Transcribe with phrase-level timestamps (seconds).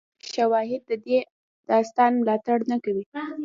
[0.03, 1.17] خو حقیقت کې شواهد د دې
[1.69, 3.03] داستان ملاتړ نه کوي.